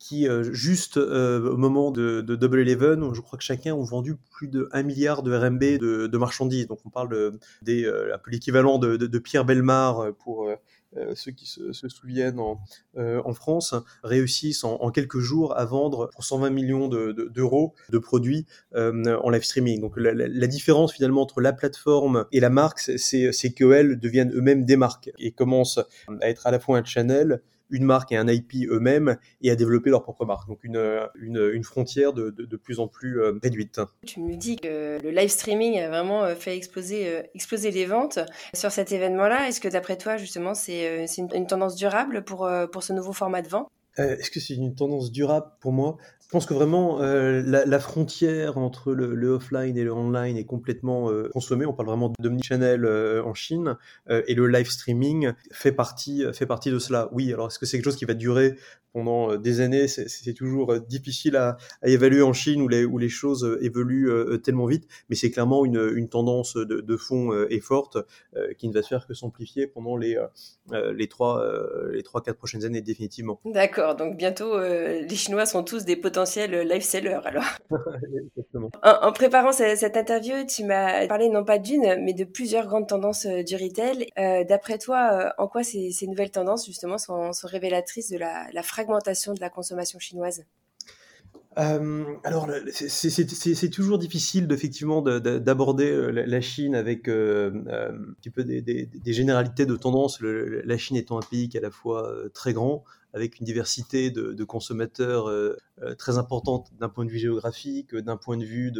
qui, 0.00 0.26
euh, 0.26 0.42
juste 0.42 0.96
euh, 0.96 1.52
au 1.52 1.58
moment 1.58 1.92
de, 1.92 2.22
Double 2.22 2.60
Eleven, 2.60 3.12
je 3.14 3.20
crois 3.20 3.38
que 3.38 3.44
chacun 3.44 3.74
ont 3.74 3.84
vendu 3.84 4.16
plus 4.32 4.48
de 4.48 4.68
1 4.72 4.82
milliard 4.82 5.22
de 5.22 5.32
RMB 5.32 5.60
de, 5.60 6.16
marchandises. 6.16 6.66
Donc 6.66 6.80
on 6.86 6.90
parle 6.90 7.10
de, 7.10 7.38
des, 7.62 7.84
euh, 7.84 8.16
l'équivalent 8.26 8.78
de, 8.78 9.18
Pierre 9.18 9.44
Belmar 9.44 10.14
pour 10.24 10.50
ceux 11.14 11.30
qui 11.30 11.46
se, 11.46 11.72
souviennent 11.88 12.40
en, 12.40 12.60
en, 12.96 13.32
France, 13.32 13.74
réussissent 14.02 14.64
en, 14.64 14.90
quelques 14.90 15.18
jours 15.18 15.56
à 15.56 15.64
vendre 15.64 16.10
pour 16.12 16.24
120 16.24 16.50
millions 16.50 16.88
d'euros 16.88 17.74
de, 17.90 17.98
produits 17.98 18.46
en 18.74 19.30
live 19.30 19.42
streaming. 19.42 19.80
Donc 19.80 19.96
la, 19.96 20.12
la, 20.12 20.46
différence 20.46 20.92
finalement 20.92 21.22
entre 21.22 21.40
la 21.40 21.52
plateforme 21.52 22.26
et 22.32 22.40
la 22.40 22.50
marque, 22.50 22.80
c'est 22.80 23.52
qu'elles 23.54 23.98
deviennent 23.98 24.32
eux-mêmes 24.34 24.64
des 24.64 24.76
marques 24.76 25.10
et 25.18 25.30
commencent 25.32 25.80
à 26.20 26.28
être 26.28 26.46
à 26.46 26.50
la 26.50 26.58
fois 26.58 26.78
un 26.78 26.84
channel 26.84 27.40
une 27.70 27.84
marque 27.84 28.12
et 28.12 28.16
un 28.16 28.28
IP 28.28 28.66
eux-mêmes 28.68 29.16
et 29.42 29.50
à 29.50 29.56
développer 29.56 29.90
leur 29.90 30.02
propre 30.02 30.24
marque. 30.24 30.48
Donc 30.48 30.64
une, 30.64 31.08
une, 31.14 31.64
frontière 31.64 32.12
de, 32.12 32.30
de, 32.30 32.56
plus 32.56 32.80
en 32.80 32.88
plus 32.88 33.20
euh, 33.20 33.38
réduite. 33.42 33.80
Tu 34.06 34.20
me 34.20 34.36
dis 34.36 34.56
que 34.56 34.98
le 35.02 35.10
live 35.10 35.28
streaming 35.28 35.78
a 35.78 35.88
vraiment 35.88 36.24
euh, 36.24 36.34
fait 36.34 36.56
exploser, 36.56 37.08
euh, 37.08 37.22
exploser 37.34 37.70
les 37.70 37.86
ventes 37.86 38.18
sur 38.54 38.70
cet 38.70 38.92
événement-là. 38.92 39.48
Est-ce 39.48 39.60
que 39.60 39.68
d'après 39.68 39.96
toi, 39.96 40.16
justement, 40.16 40.54
c'est 40.54 41.06
une, 41.18 41.28
une, 41.34 41.46
tendance 41.46 41.76
durable 41.76 42.24
pour, 42.24 42.48
pour 42.72 42.82
ce 42.82 42.92
nouveau 42.92 43.12
format 43.12 43.42
de 43.42 43.48
vente? 43.48 43.68
Est-ce 43.96 44.30
que 44.30 44.40
c'est 44.40 44.54
une 44.54 44.74
tendance 44.74 45.10
durable 45.10 45.46
pour 45.60 45.72
moi? 45.72 45.98
Je 46.30 46.32
pense 46.36 46.46
que 46.46 46.54
vraiment 46.54 47.02
euh, 47.02 47.42
la, 47.44 47.80
frontière 47.80 48.56
entre 48.56 48.92
le, 48.92 49.30
offline 49.30 49.76
et 49.76 49.82
le 49.82 49.92
online 49.92 50.36
est 50.36 50.44
complètement 50.44 51.10
euh, 51.10 51.28
consommée. 51.32 51.66
On 51.66 51.72
parle 51.72 51.88
vraiment 51.88 52.12
d'omnichannel 52.20 52.84
euh, 52.84 53.20
en 53.24 53.34
Chine 53.34 53.76
et 54.08 54.36
le 54.36 54.46
live 54.46 54.70
streaming 54.70 55.32
fait 55.50 55.72
partie 55.72 56.24
fait 56.32 56.46
partie 56.46 56.70
de 56.70 56.78
cela. 56.78 57.08
Oui, 57.10 57.32
alors 57.32 57.48
est-ce 57.48 57.58
que 57.58 57.66
c'est 57.66 57.78
quelque 57.78 57.86
chose 57.86 57.96
qui 57.96 58.04
va 58.04 58.14
durer 58.14 58.56
pendant 58.92 59.36
des 59.36 59.60
années 59.60 59.88
C'est 59.88 60.34
toujours 60.34 60.80
difficile 60.80 61.36
à, 61.36 61.56
évaluer 61.82 62.22
en 62.22 62.32
Chine 62.32 62.62
où 62.62 62.68
les 62.68 62.84
où 62.84 62.98
les 62.98 63.08
choses 63.08 63.58
évoluent 63.60 64.10
tellement 64.42 64.66
vite, 64.66 64.86
mais 65.08 65.16
c'est 65.16 65.30
clairement 65.30 65.64
une, 65.64 65.90
une 65.94 66.08
tendance 66.08 66.54
de, 66.56 66.80
de 66.80 66.96
fond 66.96 67.32
et 67.48 67.60
forte 67.60 67.98
qui 68.58 68.68
ne 68.68 68.72
va 68.72 68.82
se 68.82 68.88
faire 68.88 69.06
que 69.06 69.14
s'amplifier 69.14 69.66
pendant 69.66 69.96
les 69.96 70.18
les 70.72 71.08
trois 71.08 71.44
les 71.92 72.02
trois 72.02 72.22
quatre 72.22 72.38
prochaines 72.38 72.64
années 72.64 72.80
définitivement. 72.80 73.40
D'accord. 73.44 73.96
Donc 73.96 74.16
bientôt 74.16 74.58
les 74.58 75.16
Chinois 75.16 75.46
sont 75.46 75.62
tous 75.62 75.84
des 75.84 75.96
potentiels 75.96 76.54
seller 76.82 77.18
alors. 77.24 77.44
en, 78.82 79.12
préparant 79.12 79.52
cette, 79.52 79.96
interview, 79.96 80.34
tu 80.46 80.64
m'as 80.64 81.06
parlé 81.06 81.28
non 81.28 81.44
pas 81.44 81.58
d'une, 81.58 82.02
mais 82.02 82.12
de 82.12 82.24
plusieurs 82.24 82.66
grandes 82.66 82.88
tendances 82.88 83.26
euh, 83.26 83.42
du 83.42 83.56
retail. 83.56 84.06
Euh, 84.18 84.44
d'après 84.44 84.78
toi, 84.78 85.10
euh, 85.12 85.30
en 85.38 85.48
quoi 85.48 85.62
ces, 85.62 85.92
nouvelles 86.06 86.30
tendances 86.30 86.66
justement 86.66 86.98
sont, 86.98 87.30
révélatrices 87.44 88.10
de 88.10 88.18
la, 88.18 88.62
de 88.84 89.40
la 89.40 89.50
consommation 89.50 89.98
chinoise? 89.98 90.44
Alors, 91.56 92.48
c'est 92.70 93.70
toujours 93.70 93.98
difficile 93.98 94.46
effectivement 94.50 95.02
d'aborder 95.02 96.10
la 96.12 96.40
Chine 96.40 96.74
avec 96.74 97.08
un 97.08 97.92
petit 98.20 98.30
peu 98.30 98.44
des, 98.44 98.88
généralités 99.06 99.66
de 99.66 99.76
tendances. 99.76 100.20
la 100.20 100.78
Chine 100.78 100.96
étant 100.96 101.18
un 101.18 101.26
pays 101.28 101.48
qui 101.48 101.56
est 101.56 101.60
à 101.60 101.62
la 101.62 101.70
fois 101.70 102.10
très 102.32 102.52
grand, 102.52 102.84
avec 103.12 103.40
une 103.40 103.46
diversité 103.46 104.10
de, 104.10 104.44
consommateurs 104.44 105.28
euh, 105.28 105.56
euh, 105.82 105.94
très 105.94 106.18
importante 106.18 106.70
d'un 106.78 106.88
point 106.88 107.04
de 107.04 107.10
vue 107.10 107.18
géographique, 107.18 107.94
d'un 107.94 108.16
point 108.16 108.36
de 108.36 108.44
vue 108.44 108.72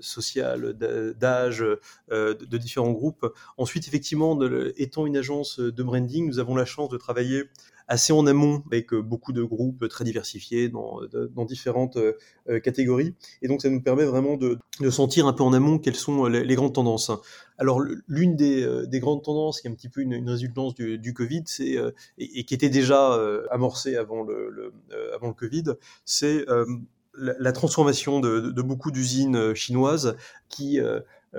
social, 0.00 0.74
d'âge, 1.18 1.64
euh, 2.10 2.34
de, 2.34 2.56
différents 2.56 2.92
groupes. 2.92 3.26
Ensuite, 3.56 3.88
effectivement, 3.88 4.38
étant 4.76 5.06
une 5.06 5.16
agence 5.16 5.58
de 5.58 5.82
branding, 5.82 6.26
nous 6.26 6.38
avons 6.38 6.54
la 6.54 6.64
chance 6.64 6.88
de 6.88 6.96
travailler 6.96 7.44
assez 7.92 8.12
en 8.12 8.26
amont 8.26 8.62
avec 8.66 8.94
beaucoup 8.94 9.32
de 9.32 9.42
groupes 9.42 9.88
très 9.88 10.04
diversifiés 10.04 10.68
dans, 10.68 11.00
dans 11.34 11.44
différentes 11.44 11.98
catégories. 12.62 13.14
Et 13.42 13.48
donc, 13.48 13.62
ça 13.62 13.70
nous 13.70 13.82
permet 13.82 14.04
vraiment 14.04 14.36
de, 14.36 14.58
sentir 14.90 15.26
un 15.26 15.32
peu 15.32 15.42
en 15.42 15.52
amont 15.52 15.78
quelles 15.78 15.96
sont 15.96 16.26
les 16.26 16.54
grandes 16.54 16.74
tendances. 16.74 17.10
Alors 17.58 17.80
l'une 18.08 18.36
euh, 18.40 18.86
des, 18.86 18.98
grandes 18.98 19.22
tendances 19.22 19.60
qui 19.60 19.68
est 19.68 19.70
un 19.70 19.74
petit 19.74 19.88
peu 19.88 20.00
une, 20.00 20.28
résultance 20.28 20.74
du, 20.74 21.14
Covid, 21.14 21.44
c'est 21.46 21.76
euh, 21.76 21.92
et, 22.18 22.44
qui 22.44 22.54
était 22.54 22.70
déjà 22.70 23.12
euh, 23.14 23.46
amorcée 23.50 23.96
avant 23.96 24.24
le, 24.24 24.72
avant 25.14 25.28
le 25.28 25.34
Covid, 25.34 25.64
c'est 26.04 26.44
la, 27.14 27.52
transformation 27.52 28.20
de, 28.20 28.62
beaucoup 28.62 28.90
d'usines 28.90 29.54
chinoises 29.54 30.16
qui 30.48 30.80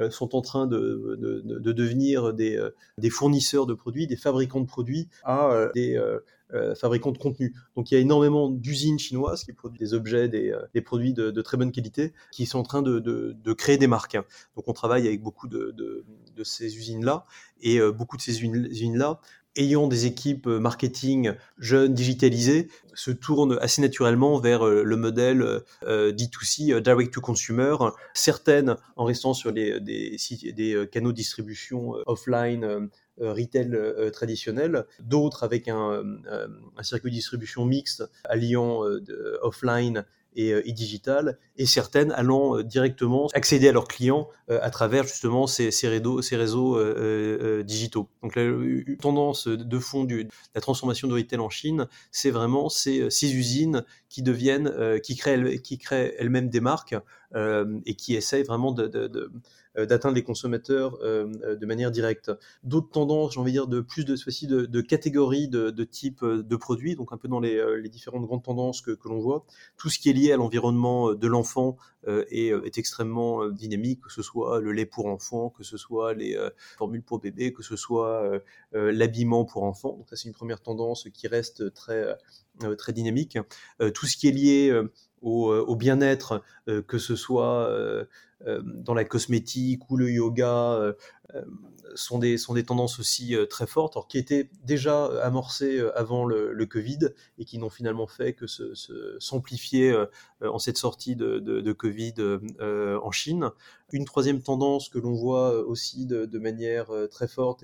sont 0.10 0.36
en 0.36 0.42
train 0.42 0.68
de, 0.68 1.18
devenir 1.60 2.34
des, 2.34 2.60
des, 2.98 3.10
fournisseurs 3.10 3.66
de 3.66 3.74
produits, 3.74 4.08
des 4.08 4.16
fabricants 4.16 4.62
de 4.62 4.66
produits 4.66 5.08
à 5.24 5.70
des 5.76 5.98
euh, 6.54 6.76
fabricants 6.76 7.12
de 7.12 7.18
contenu. 7.18 7.56
Donc 7.76 7.90
il 7.90 7.96
y 7.96 7.98
a 7.98 8.00
énormément 8.00 8.48
d'usines 8.48 9.00
chinoises 9.00 9.44
qui 9.44 9.54
produisent 9.54 9.80
des 9.80 9.94
objets, 9.96 10.30
des, 10.30 10.52
euh, 10.52 10.82
produits 10.86 11.14
de, 11.14 11.42
très 11.42 11.58
bonne 11.58 11.72
qualité, 11.72 12.14
qui 12.32 12.46
sont 12.46 12.60
en 12.60 12.64
train 12.64 12.84
de, 12.84 13.54
créer 13.58 13.78
des 13.78 13.88
marques. 13.88 14.18
Donc 14.56 14.68
on 14.68 14.74
travaille 14.74 15.08
avec 15.08 15.22
beaucoup 15.24 15.48
de, 15.48 16.06
ces 16.44 16.78
usines-là, 16.78 17.26
et 17.62 17.80
euh, 17.80 17.92
beaucoup 17.92 18.18
de 18.18 18.22
ces 18.22 18.44
usines-là 18.44 19.20
ayant 19.56 19.88
des 19.88 20.06
équipes 20.06 20.48
marketing 20.48 21.34
jeunes, 21.58 21.94
digitalisées, 21.94 22.70
se 22.94 23.12
tournent 23.12 23.58
assez 23.62 23.82
naturellement 23.82 24.40
vers 24.40 24.66
le 24.66 24.96
modèle 24.96 25.62
D2C, 25.84 26.80
direct 26.80 27.14
to 27.14 27.22
consumer, 27.22 27.76
certaines 28.14 28.78
en 28.96 29.06
restant 29.06 29.34
sur 29.34 29.52
des, 29.52 30.88
canaux 30.92 31.12
de 31.12 31.18
distribution 31.18 31.94
offline 32.06 32.90
euh, 33.22 33.32
retail 33.32 33.70
euh, 33.76 34.10
traditionnel, 34.10 34.86
d'autres 35.00 35.44
avec 35.44 35.68
euh, 35.68 36.04
un, 36.76 36.84
circuit 36.84 37.12
de 37.12 37.16
distribution 37.16 37.64
mixte 37.64 38.04
alliant 38.24 38.82
offline 39.44 40.04
et, 40.36 40.72
digital, 40.72 41.38
et 41.58 41.66
certaines 41.66 42.12
allant 42.12 42.62
directement 42.62 43.28
accéder 43.34 43.70
à 43.70 43.72
leurs 43.72 43.88
clients 43.88 44.30
à 44.50 44.70
travers 44.70 45.04
justement 45.04 45.48
ces, 45.48 45.72
ces 45.72 45.88
réseaux, 45.88 46.22
ces 46.22 46.36
réseaux 46.36 46.78
digitaux. 47.64 48.10
Donc 48.22 48.36
la 48.36 48.52
tendance 49.00 49.48
de 49.48 49.80
fond 49.80 50.04
de 50.04 50.28
la 50.56 50.62
transformation 50.62 51.08
de 51.08 51.14
retail 51.14 51.40
en 51.40 51.50
Chine, 51.50 51.88
c'est 52.12 52.32
vraiment 52.32 52.70
ces, 52.70 53.10
ces, 53.10 53.34
usines 53.34 53.84
qui 54.10 54.22
deviennent, 54.24 54.72
qui 55.02 55.16
créent, 55.16 55.60
qui 55.62 55.78
créent 55.78 56.16
elles-mêmes 56.18 56.50
des 56.50 56.62
marques 56.62 56.96
et 57.36 57.96
qui 57.96 58.16
essayent 58.16 58.44
vraiment 58.44 58.72
de, 58.72 58.90
euh, 58.96 59.30
d'atteindre 59.76 60.16
les 60.16 60.24
consommateurs 60.24 60.98
euh, 61.02 61.28
euh, 61.44 61.56
de 61.56 61.66
manière 61.66 61.92
directe. 61.92 62.32
D'autres 62.64 62.90
tendances, 62.90 63.34
j'ai 63.34 63.40
envie 63.40 63.52
de 63.52 63.58
dire, 63.58 63.68
de 63.68 63.82
plus 63.82 64.06
de, 64.06 64.16
de, 64.16 64.66
de 64.66 64.82
catégories 64.82 65.48
de, 65.48 65.84
types 65.84 66.24
de 66.24 66.56
produits, 66.56 66.96
donc 66.96 67.12
un 67.12 67.18
peu 67.18 67.28
dans 67.28 67.40
les, 67.40 67.90
différentes 67.90 68.26
grandes 68.26 68.44
tendances 68.44 68.82
que, 68.82 68.92
que 68.92 69.08
l'on 69.10 69.20
voit. 69.20 69.46
Tout 69.78 69.90
ce 69.90 70.00
qui 70.00 70.10
est 70.10 70.14
lié 70.14 70.32
à 70.32 70.38
l'environnement 70.38 71.14
de 71.14 71.28
l'enfant 71.28 71.78
est, 72.08 72.48
est, 72.50 72.78
extrêmement 72.78 73.50
dynamique, 73.50 74.02
que 74.02 74.12
ce 74.12 74.22
soit 74.22 74.60
le 74.60 74.72
lait 74.72 74.86
pour 74.86 75.08
enfants, 75.08 75.50
que 75.50 75.64
ce 75.64 75.78
soit 75.78 76.14
les 76.14 76.38
formules 76.78 77.04
pour 77.04 77.20
bébés, 77.20 77.54
que 77.54 77.64
ce 77.64 77.76
soit 77.76 78.42
l'habillement 78.72 79.46
pour 79.46 79.64
enfants. 79.64 79.98
Donc 79.98 80.10
ça, 80.10 80.16
c'est 80.16 80.28
une 80.28 80.34
première 80.34 80.62
tendance 80.62 81.08
qui 81.14 81.28
reste 81.28 81.74
très, 81.74 82.18
très 82.78 82.94
dynamique. 82.94 83.38
tout 83.94 84.06
ce 84.06 84.18
qui 84.18 84.28
est 84.28 84.32
lié 84.32 84.84
au, 85.24 85.52
au 85.52 85.76
bien-être, 85.76 86.44
que 86.88 86.98
ce 86.98 87.16
soit 87.16 87.70
euh, 88.48 88.62
dans 88.64 88.94
la 88.94 89.06
cosmétique 89.06 89.90
ou 89.90 89.96
le 89.96 90.12
yoga 90.12 90.74
euh, 90.74 90.94
euh, 91.34 91.44
sont 91.96 92.20
des, 92.20 92.38
sont 92.38 92.56
des 92.56 92.64
tendances 92.64 93.00
aussi 93.00 93.36
très 93.52 93.68
fortes, 93.68 93.98
qui 94.10 94.18
étaient 94.18 94.50
déjà 94.66 95.06
amorcées 95.22 95.80
avant 95.96 96.26
le, 96.26 96.66
Covid 96.66 97.10
et 97.38 97.46
qui 97.46 97.60
n'ont 97.60 97.70
finalement 97.70 98.08
fait 98.08 98.34
que 98.34 98.48
s'amplifier 99.20 99.92
se, 99.92 100.48
en 100.48 100.58
cette 100.58 100.78
sortie 100.78 101.16
de, 101.16 101.72
Covid 101.74 102.16
en 102.60 103.12
Chine. 103.12 103.52
Une 103.92 104.06
troisième 104.06 104.42
tendance 104.42 104.90
que 104.90 104.98
l'on 104.98 105.14
voit 105.14 105.54
aussi 105.68 106.08
de, 106.08 106.26
de 106.26 106.40
manière 106.40 106.88
très 107.12 107.28
forte, 107.28 107.64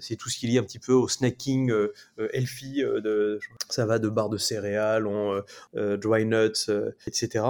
c'est 0.00 0.16
tout 0.16 0.28
ce 0.28 0.38
qui 0.38 0.46
est 0.46 0.50
lié 0.50 0.58
un 0.58 0.62
petit 0.62 0.78
peu 0.78 0.92
au 0.92 1.08
snacking 1.08 1.72
healthy, 2.32 2.82
de, 2.82 3.40
ça 3.68 3.86
va 3.86 3.98
de 3.98 4.08
barres 4.08 4.28
de 4.28 4.38
céréales, 4.38 5.06
en 5.06 5.40
dry 5.74 6.24
nuts, 6.24 6.70
etc. 7.06 7.44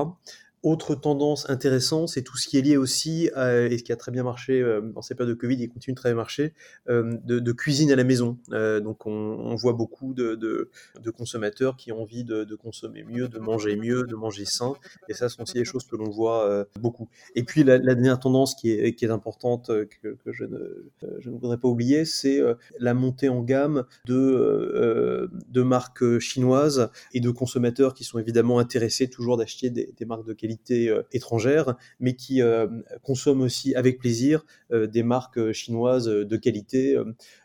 Autre 0.62 0.94
tendance 0.94 1.50
intéressante, 1.50 2.10
c'est 2.10 2.22
tout 2.22 2.36
ce 2.36 2.46
qui 2.46 2.56
est 2.56 2.60
lié 2.60 2.76
aussi, 2.76 3.30
à, 3.34 3.62
et 3.62 3.78
ce 3.78 3.82
qui 3.82 3.90
a 3.90 3.96
très 3.96 4.12
bien 4.12 4.22
marché 4.22 4.60
euh, 4.60 4.80
dans 4.80 5.02
ces 5.02 5.16
périodes 5.16 5.34
de 5.34 5.40
Covid 5.40 5.60
et 5.60 5.66
continue 5.66 5.94
de 5.94 5.98
très 5.98 6.10
bien 6.10 6.16
marcher, 6.16 6.54
euh, 6.88 7.16
de, 7.24 7.52
cuisine 7.52 7.90
à 7.90 7.96
la 7.96 8.04
maison. 8.04 8.38
Euh, 8.52 8.78
donc 8.78 9.04
on, 9.04 9.56
voit 9.56 9.72
beaucoup 9.72 10.14
de, 10.14 10.70
consommateurs 11.16 11.76
qui 11.76 11.90
ont 11.90 12.02
envie 12.02 12.22
de, 12.22 12.54
consommer 12.54 13.02
mieux, 13.02 13.26
de 13.26 13.40
manger 13.40 13.74
mieux, 13.74 14.04
de 14.04 14.14
manger 14.14 14.44
sain. 14.44 14.74
Et 15.08 15.14
ça, 15.14 15.28
ce 15.28 15.34
sont 15.34 15.42
aussi 15.42 15.54
des 15.54 15.64
choses 15.64 15.84
que 15.84 15.96
l'on 15.96 16.10
voit 16.10 16.64
beaucoup. 16.80 17.08
Et 17.34 17.42
puis 17.42 17.64
la, 17.64 17.80
dernière 17.80 18.20
tendance 18.20 18.54
qui 18.54 18.70
est, 18.70 19.02
importante, 19.10 19.66
que, 19.66 20.16
je, 20.26 20.44
ne, 20.44 21.30
voudrais 21.38 21.58
pas 21.58 21.66
oublier, 21.66 22.04
c'est 22.04 22.40
la 22.78 22.94
montée 22.94 23.28
en 23.28 23.42
gamme 23.42 23.84
de, 24.06 25.28
marques 25.56 26.20
chinoises 26.20 26.88
et 27.14 27.20
de 27.20 27.30
consommateurs 27.30 27.94
qui 27.94 28.04
sont 28.04 28.20
évidemment 28.20 28.60
intéressés 28.60 29.10
toujours 29.10 29.36
d'acheter 29.36 29.68
des 29.70 30.04
marques 30.04 30.24
de 30.24 30.32
qualité 30.32 30.51
euh, 30.70 31.02
étrangères, 31.12 31.76
mais 32.00 32.14
qui 32.14 32.42
euh, 32.42 32.66
consomment 33.02 33.42
aussi 33.42 33.74
avec 33.74 33.98
plaisir 33.98 34.44
euh, 34.72 34.86
des 34.86 35.02
marques 35.02 35.52
chinoises 35.52 36.06
de 36.06 36.36
qualité, 36.36 36.96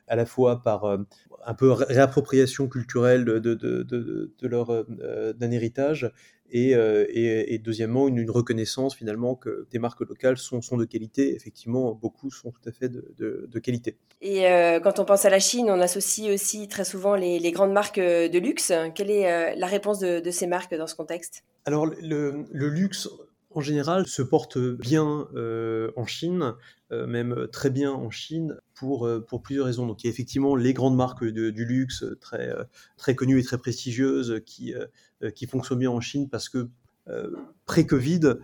à 0.08 0.16
la 0.16 0.26
fois 0.26 0.62
par 0.64 0.86
un 1.46 1.54
peu 1.54 1.72
réappropriation 1.72 2.68
culturelle 2.68 3.26
de, 3.26 4.32
leur 4.42 4.86
d'un 4.86 5.52
héritage 5.52 6.12
et, 6.51 6.72
et, 6.72 7.58
deuxièmement 7.60 8.08
une, 8.08 8.30
reconnaissance 8.30 8.96
finalement 8.96 9.36
que 9.36 9.68
des 9.72 9.80
marques 9.80 10.01
locales 10.01 10.38
sont, 10.38 10.62
sont 10.62 10.77
de 10.77 10.86
qualité. 10.86 11.36
Effectivement, 11.36 11.94
beaucoup 11.94 12.32
sont 12.32 12.51
tout 12.51 12.70
à 12.70 12.72
fait 12.72 12.89
de, 12.89 13.13
de 13.18 13.60
qualité. 13.60 13.98
Et 14.22 14.44
quand 14.84 15.00
on 15.00 15.06
pense 15.06 15.25
à 15.25 15.30
la 15.30 15.39
Chine, 15.39 15.68
on 15.70 15.80
associe 15.80 16.34
aussi 16.34 16.68
très 16.68 16.86
souvent 16.86 17.16
les, 17.16 17.39
les 17.39 17.51
grandes 17.51 17.74
marques 17.74 18.00
de 18.00 18.39
luxe. 18.39 18.72
Quelle 18.96 19.12
est 19.12 19.56
la 19.56 19.68
réponse 19.68 20.00
de, 20.00 20.32
ces 20.32 20.48
marques 20.48 20.75
dans 20.75 20.88
ce 20.88 20.96
contexte? 20.96 21.44
Alors 21.66 21.86
le, 21.86 22.46
luxe 22.51 23.10
en 23.58 23.62
général 23.62 24.06
se 24.06 24.22
porte 24.22 24.60
bien 24.60 25.28
euh, 25.34 25.92
en 25.96 26.06
Chine, 26.06 26.54
euh, 26.92 27.08
même 27.08 27.48
très 27.52 27.72
bien 27.72 27.92
en 27.92 28.12
Chine 28.12 28.56
pour, 28.76 29.08
euh, 29.08 29.20
pour 29.20 29.42
plusieurs 29.42 29.66
raisons. 29.66 29.88
Donc 29.88 30.04
il 30.04 30.08
y 30.08 30.10
a 30.12 30.14
effectivement 30.14 30.56
les 30.56 30.74
grandes 30.74 30.96
marques 30.96 31.26
du 31.26 31.66
luxe 31.66 32.06
très, 32.22 32.52
très 32.98 33.16
connues 33.16 33.40
et 33.40 33.44
très 33.44 33.58
prestigieuses 33.58 34.42
qui, 34.46 34.76
qui 35.34 35.48
fonctionnent 35.48 35.80
bien 35.80 35.90
en 35.90 36.02
Chine 36.02 36.30
parce 36.30 36.50
que 36.50 36.70
pré-Covid, 37.66 38.36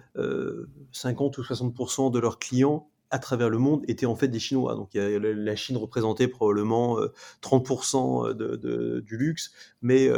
50 0.91 1.37
ou 1.37 1.41
60% 1.43 2.11
de 2.11 2.19
leurs 2.19 2.39
clients 2.39 2.89
à 3.11 3.19
travers 3.19 3.49
le 3.51 3.59
monde 3.59 3.83
étaient 3.87 4.07
en 4.07 4.15
fait 4.15 4.29
des 4.29 4.39
Chinois. 4.39 4.73
Donc 4.73 4.95
la 4.95 5.55
Chine 5.55 5.77
représentait 5.77 6.27
probablement 6.27 6.97
30% 7.43 8.33
de, 8.33 8.99
du 9.05 9.17
luxe, 9.17 9.51
mais 9.83 10.09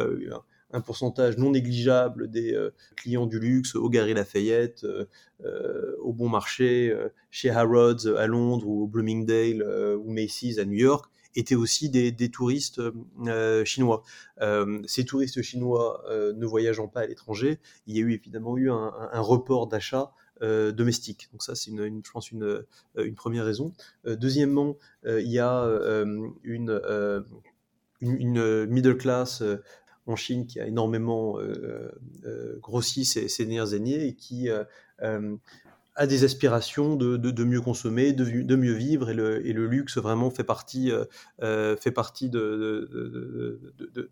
un 0.76 0.82
pourcentage 0.82 1.38
non 1.38 1.52
négligeable 1.52 2.30
des 2.30 2.54
euh, 2.54 2.74
clients 2.98 3.28
du 3.28 3.40
luxe 3.40 3.76
au 3.76 3.90
Gary 3.90 4.14
Lafayette, 4.14 4.84
euh, 4.84 5.06
euh, 5.46 5.96
au 6.02 6.12
Bon 6.12 6.28
Marché, 6.28 6.94
chez 7.32 7.50
Harrods 7.50 8.08
à 8.18 8.28
Londres 8.28 8.68
ou 8.68 8.84
au 8.84 8.88
Bloomingdale 8.88 9.64
ou 9.98 10.12
Macy's 10.12 10.60
à 10.60 10.66
New 10.66 10.78
York 10.78 11.10
étaient 11.38 11.56
aussi 11.56 11.90
des, 11.90 12.30
touristes 12.30 12.82
chinois. 13.66 14.04
ces 14.86 15.04
touristes 15.04 15.42
chinois 15.42 16.02
ne 16.10 16.46
voyageant 16.46 16.88
pas 16.88 17.02
à 17.02 17.06
l'étranger, 17.06 17.60
il 17.88 17.98
y 17.98 18.00
a 18.00 18.04
eu 18.04 18.14
évidemment 18.14 18.58
eu 18.58 18.72
un, 18.72 19.20
report 19.20 19.68
d'achat 19.68 20.14
domestique. 20.42 21.28
Donc 21.34 21.44
ça, 21.44 21.56
c'est 21.56 21.72
une, 21.72 22.02
je 22.06 22.12
pense 22.12 22.32
une, 22.32 22.64
première 23.16 23.44
raison. 23.44 23.74
deuxièmement, 24.06 24.78
il 25.06 25.28
y 25.28 25.40
a 25.40 25.66
une, 26.44 26.80
middle 28.68 28.98
class 28.98 29.44
en 30.08 30.16
Chine 30.16 30.46
qui 30.46 30.60
a 30.60 30.68
énormément 30.68 31.40
euh, 31.40 31.92
euh, 32.26 32.58
grossi 32.62 33.06
ces, 33.06 33.28
dernières 33.40 33.74
années 33.74 34.06
et 34.06 34.14
qui 34.14 34.50
euh, 34.50 34.64
a 35.96 36.08
des 36.08 36.24
aspirations 36.24 36.96
de, 36.96 37.44
mieux 37.44 37.62
consommer, 37.62 38.14
de, 38.14 38.56
mieux 38.56 38.74
vivre, 38.74 39.10
et 39.10 39.14
le, 39.14 39.68
luxe 39.68 39.98
vraiment 39.98 40.30
fait 40.30 40.44
partie, 40.44 40.92
de, 40.92 41.10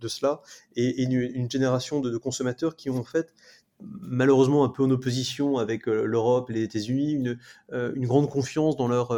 cela. 0.08 0.42
Et, 0.76 1.04
une, 1.04 1.52
génération 1.52 2.00
de, 2.00 2.18
consommateurs 2.18 2.76
qui 2.76 2.90
ont 2.90 3.00
en 3.00 3.04
fait 3.04 3.34
malheureusement 3.82 4.64
un 4.64 4.70
peu 4.70 4.84
en 4.84 4.92
opposition 4.92 5.58
avec 5.58 5.88
l'Europe 5.88 6.50
et 6.50 6.54
les 6.54 6.64
États-Unis, 6.64 7.16
une, 7.16 7.38
une, 7.74 8.06
grande 8.08 8.30
confiance 8.30 8.78
dans 8.78 8.88
leur, 8.88 9.10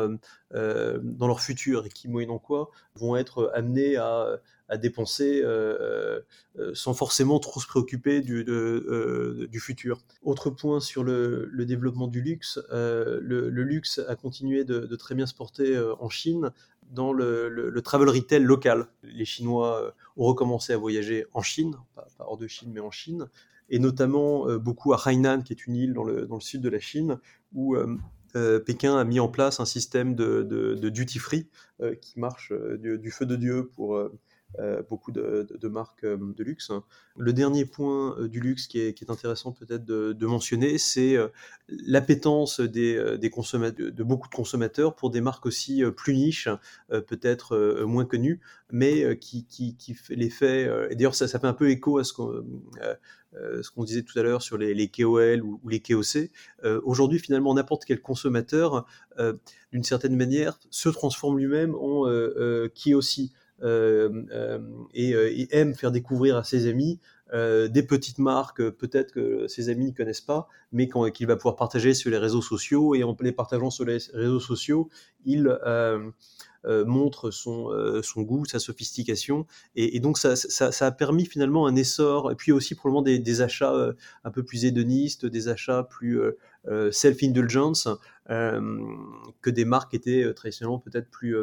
dans 0.52 1.28
leur 1.28 1.42
futur 1.42 1.86
et 1.86 1.90
qui, 1.90 2.08
moyennant 2.08 2.40
quoi, 2.40 2.72
vont 2.96 3.16
être 3.16 3.52
amenés 3.54 3.96
à 3.98 4.40
à 4.68 4.78
dépenser 4.78 5.42
euh, 5.44 6.20
euh, 6.58 6.72
sans 6.74 6.94
forcément 6.94 7.40
trop 7.40 7.60
se 7.60 7.68
préoccuper 7.68 8.22
du, 8.22 8.44
euh, 8.48 9.48
futur. 9.54 10.02
Autre 10.24 10.50
point 10.50 10.80
sur 10.80 11.04
le, 11.04 11.50
développement 11.66 12.08
du 12.08 12.22
luxe, 12.22 12.60
le, 12.72 13.50
luxe 13.50 14.00
a 14.08 14.16
continué 14.16 14.64
de, 14.64 14.96
très 14.96 15.16
bien 15.16 15.26
se 15.26 15.34
porter 15.34 15.78
en 16.00 16.10
Chine 16.10 16.52
dans 16.92 17.14
le, 17.14 17.82
travel 17.84 18.10
retail 18.10 18.44
local. 18.44 18.88
Les 19.04 19.26
Chinois 19.26 19.94
ont 20.18 20.26
recommencé 20.26 20.74
à 20.74 20.78
voyager 20.78 21.26
en 21.34 21.42
Chine, 21.42 21.76
pas, 21.96 22.08
hors 22.20 22.38
de 22.38 22.48
Chine 22.48 22.72
mais 22.74 22.82
en 22.82 22.92
Chine, 22.92 23.28
et 23.70 23.80
notamment 23.80 24.46
beaucoup 24.58 24.94
à 24.94 25.02
Hainan, 25.06 25.42
qui 25.42 25.54
est 25.54 25.66
une 25.66 25.76
île 25.76 25.94
dans 25.94 26.04
le, 26.04 26.28
sud 26.40 26.62
de 26.62 26.70
la 26.70 26.80
Chine, 26.80 27.20
où 27.54 27.76
Pékin 28.66 28.98
a 28.98 29.04
mis 29.04 29.20
en 29.20 29.30
place 29.30 29.60
un 29.60 29.66
système 29.66 30.16
de, 30.16 30.90
duty 30.90 31.20
free 31.20 31.48
qui 32.02 32.20
marche 32.20 32.52
du, 32.80 33.12
feu 33.12 33.26
de 33.26 33.36
Dieu 33.36 33.68
pour 33.76 34.00
beaucoup 34.90 35.12
de, 35.12 35.68
marques 35.68 36.06
de 36.06 36.44
luxe. 36.44 36.72
Le 37.18 37.34
dernier 37.34 37.66
point 37.66 38.16
du 38.28 38.40
luxe 38.40 38.68
qui 38.68 38.80
est, 38.80 39.10
intéressant 39.10 39.52
peut-être 39.52 39.86
de, 39.86 40.26
mentionner, 40.26 40.78
c'est 40.78 41.18
l'appétence 41.70 42.60
des, 42.60 43.30
consommateurs, 43.32 43.92
de 43.92 44.04
beaucoup 44.04 44.30
de 44.30 44.36
consommateurs 44.36 44.96
pour 44.96 45.10
des 45.10 45.22
marques 45.22 45.46
aussi 45.46 45.84
plus 45.96 46.14
niches, 46.14 46.50
peut-être 46.90 47.84
moins 47.86 48.06
connues, 48.06 48.40
mais 48.72 49.18
qui, 49.18 49.46
qui, 49.46 49.98
les 50.10 50.30
fait. 50.30 50.70
et 50.90 50.96
d'ailleurs, 50.96 51.16
ça, 51.16 51.28
fait 51.28 51.48
un 51.48 51.54
peu 51.54 51.70
écho 51.70 51.98
à 51.98 52.04
ce 52.04 52.14
qu'on 52.14 52.44
euh, 53.36 53.86
disait 53.86 54.04
tout 54.04 54.18
à 54.18 54.24
l'heure 54.24 54.42
sur 54.42 54.58
les, 54.58 54.88
KOL 54.88 55.42
ou, 55.42 55.60
les 55.68 55.80
KOC. 55.80 56.30
Euh, 56.64 56.82
aujourd'hui, 56.84 57.20
finalement, 57.20 57.54
n'importe 57.54 57.86
quel 57.86 58.02
consommateur, 58.02 58.86
euh, 59.20 59.34
d'une 59.72 59.84
certaine 59.84 60.16
manière, 60.16 60.60
se 60.70 60.90
transforme 60.90 61.38
lui-même 61.38 61.76
en 61.76 62.06
qui 62.74 62.94
aussi. 62.94 63.34
Et, 63.64 65.48
aime 65.52 65.74
faire 65.76 65.92
découvrir 65.92 66.38
à 66.38 66.44
ses 66.44 66.68
amis 66.68 67.00
des 67.34 67.84
petites 67.84 68.20
marques, 68.20 68.70
peut-être 68.70 69.12
que 69.12 69.48
ses 69.48 69.70
amis 69.70 69.88
ne 69.88 69.96
connaissent 69.96 70.22
pas, 70.22 70.48
mais 70.72 70.90
qu'il 71.12 71.28
va 71.28 71.36
pouvoir 71.36 71.56
partager 71.56 71.94
sur 71.94 72.12
les 72.12 72.18
réseaux 72.18 72.42
sociaux. 72.42 72.96
Et 72.96 73.04
en 73.04 73.16
les 73.22 73.32
partageant 73.32 73.70
sur 73.70 73.86
les 73.86 73.98
réseaux 74.14 74.40
sociaux, 74.40 74.90
il 75.26 75.48
euh, 75.66 76.12
montre 76.86 77.32
son, 77.32 77.72
euh, 77.72 78.02
son 78.02 78.22
goût, 78.22 78.46
sa 78.46 78.60
sophistication. 78.60 79.46
Et, 79.76 80.00
donc 80.00 80.18
ça, 80.18 80.36
ça, 80.36 80.86
a 80.86 80.92
permis 80.92 81.26
finalement 81.26 81.68
un 81.68 81.76
essor, 81.76 82.32
et 82.32 82.36
puis 82.36 82.52
aussi 82.52 82.76
probablement 82.76 83.02
des, 83.02 83.20
des 83.20 83.42
achats 83.42 83.74
euh, 83.74 83.94
un 84.24 84.32
peu 84.32 84.44
plus 84.44 84.66
hédonistes, 84.66 85.26
des 85.26 85.48
achats 85.48 85.84
plus 85.84 86.20
self-indulgence, 86.92 87.88
que 88.28 89.50
des 89.52 89.66
marques 89.66 89.94
étaient 89.94 90.34
traditionnellement 90.34 90.80
peut-être 90.80 91.10
plus, 91.12 91.36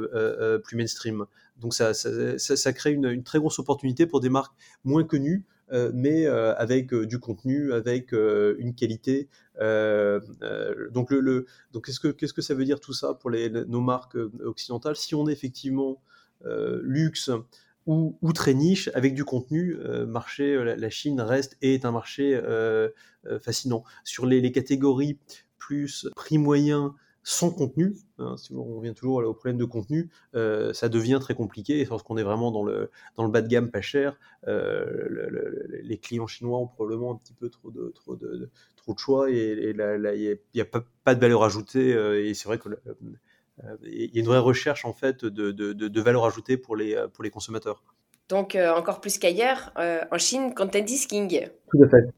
plus 0.64 0.76
mainstream. 0.76 1.26
Donc 1.60 1.74
ça, 1.74 1.94
ça, 1.94 2.36
ça 2.38 2.72
crée 2.72 2.92
une, 2.92 3.22
très 3.22 3.38
grosse 3.38 3.58
opportunité 3.60 4.06
pour 4.06 4.20
des 4.20 4.30
marques 4.30 4.54
moins 4.84 5.04
connues, 5.04 5.44
mais 5.94 6.26
avec 6.26 6.94
du 6.94 7.18
contenu, 7.18 7.72
avec 7.72 8.12
une 8.12 8.74
qualité 8.74 9.28
euh, 9.60 10.20
euh, 10.42 10.90
donc, 10.90 11.10
le, 11.10 11.46
donc 11.72 11.86
qu'est-ce 11.86 12.00
que 12.00 12.08
qu'est-ce 12.08 12.32
que 12.32 12.42
ça 12.42 12.54
veut 12.54 12.64
dire 12.64 12.80
tout 12.80 12.92
ça 12.92 13.14
pour 13.14 13.30
nos 13.30 13.80
marques 13.80 14.16
euh, 14.16 14.30
occidentales? 14.44 14.96
Si 14.96 15.14
on 15.14 15.28
est 15.28 15.32
effectivement 15.32 16.00
luxe 16.82 17.30
ou, 17.86 18.18
ou, 18.20 18.32
très 18.32 18.52
niche 18.52 18.90
avec 18.94 19.14
du 19.14 19.24
contenu, 19.24 19.76
marché, 20.08 20.56
la, 20.76 20.90
Chine 20.90 21.20
reste 21.20 21.56
et 21.62 21.74
est 21.74 21.84
un 21.84 21.92
marché 21.92 22.40
fascinant. 23.40 23.84
Sur 24.02 24.26
les, 24.26 24.40
les, 24.40 24.50
catégories 24.50 25.20
plus 25.58 26.08
prix 26.16 26.38
moyen 26.38 26.96
sans 27.24 27.50
contenu, 27.50 27.96
hein, 28.18 28.36
si 28.36 28.52
on 28.52 28.76
revient 28.76 28.94
toujours 28.94 29.18
au 29.18 29.34
problème 29.34 29.58
de 29.58 29.64
contenu, 29.64 30.10
euh, 30.34 30.72
ça 30.72 30.88
devient 30.88 31.18
très 31.20 31.34
compliqué. 31.34 31.80
Et 31.80 31.84
lorsqu'on 31.84 32.16
est 32.16 32.22
vraiment 32.22 32.50
dans 32.50 32.64
le, 32.64 32.90
dans 33.16 33.24
le 33.24 33.30
bas 33.30 33.42
de 33.42 33.48
gamme 33.48 33.70
pas 33.70 33.80
cher, 33.80 34.18
euh, 34.48 35.28
les 35.82 35.98
clients 35.98 36.26
chinois 36.26 36.58
ont 36.58 36.66
probablement 36.66 37.12
un 37.12 37.16
petit 37.16 37.34
peu 37.34 37.48
trop 37.48 37.70
de, 37.70 37.92
trop 37.94 38.16
de, 38.16 38.50
trop 38.76 38.94
de 38.94 38.98
choix 38.98 39.30
et 39.30 39.70
il 39.70 40.38
n'y 40.54 40.60
a, 40.60 40.64
pas, 40.64 40.84
pas, 41.04 41.14
de 41.14 41.20
valeur 41.20 41.44
ajoutée. 41.44 41.94
Euh, 41.94 42.24
et 42.24 42.34
c'est 42.34 42.48
vrai 42.48 42.58
qu'il 42.58 42.76
y 43.84 44.18
a 44.18 44.20
une 44.20 44.26
vraie 44.26 44.38
recherche 44.38 44.84
en 44.84 44.92
fait 44.92 45.24
de, 45.24 45.52
de, 45.52 45.72
de, 45.72 46.00
valeur 46.00 46.24
ajoutée 46.24 46.56
pour 46.56 46.74
les, 46.74 46.96
pour 47.12 47.22
les 47.22 47.30
consommateurs. 47.30 47.84
Donc 48.28 48.56
encore 48.56 49.00
plus 49.00 49.18
qu'ailleurs, 49.18 49.72
en 49.76 50.18
Chine, 50.18 50.54
content 50.54 50.86
is 50.86 51.06
king. 51.06 51.48
Tout 51.70 51.84
à 51.84 51.88
fait. 51.88 52.08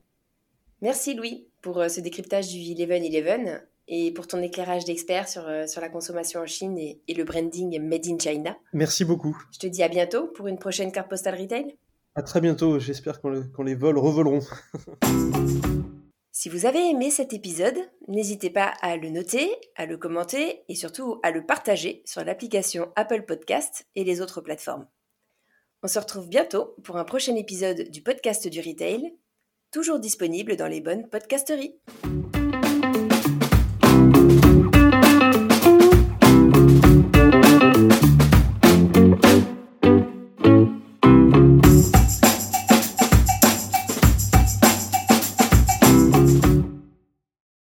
Merci 0.81 1.15
Louis 1.15 1.49
pour 1.61 1.83
ce 1.91 2.01
décryptage 2.01 2.49
du 2.49 2.59
11-11 2.59 3.61
et 3.89 4.13
pour 4.13 4.27
ton 4.27 4.41
éclairage 4.41 4.85
d'expert 4.85 5.29
sur, 5.29 5.47
euh, 5.47 5.67
sur 5.67 5.81
la 5.81 5.89
consommation 5.89 6.41
en 6.41 6.47
Chine 6.47 6.79
et, 6.79 7.01
le 7.15 7.25
branding 7.25 7.81
Made 7.81 8.07
in 8.07 8.19
China. 8.19 8.57
Merci 8.73 9.05
beaucoup. 9.05 9.37
Je 9.53 9.59
te 9.59 9.67
dis 9.67 9.83
à 9.83 9.89
bientôt 9.89 10.27
pour 10.29 10.49
une 10.49 10.59
prochaine 10.59 10.93
carte 10.93 11.09
postale 11.09 11.41
retail. 11.41 11.77
À 12.15 12.23
très 12.23 12.41
bientôt, 12.41 12.79
j'espère 12.79 13.21
qu'on 13.21 13.63
les 13.63 13.75
vols 13.75 13.99
revoleront. 13.99 14.41
si 16.33 16.49
vous 16.49 16.67
avez 16.67 16.91
aimé 16.91 17.11
cet 17.11 17.33
épisode, 17.33 17.77
n'hésitez 18.09 18.51
pas 18.51 18.73
à 18.83 18.97
le 18.97 19.11
noter, 19.11 19.51
à 19.77 19.87
le 19.87 19.97
commenter 19.97 20.63
et 20.69 20.77
surtout 20.77 21.19
à 21.23 21.31
le 21.31 21.45
partager 21.45 22.03
sur 22.05 22.25
l'application 22.25 22.93
Apple 22.97 23.23
Podcast 23.23 23.87
et 23.97 24.05
les 24.05 24.21
autres 24.21 24.41
plateformes. 24.41 24.87
On 25.83 25.89
se 25.89 25.99
retrouve 25.99 26.29
bientôt 26.29 26.77
pour 26.83 26.97
un 26.97 27.05
prochain 27.05 27.37
épisode 27.37 27.91
du 27.91 28.01
podcast 28.01 28.49
du 28.49 28.61
retail, 28.61 29.15
toujours 29.71 29.99
disponible 29.99 30.57
dans 30.57 30.69
les 30.69 30.81
bonnes 30.81 31.09
podcasteries. 31.09 31.75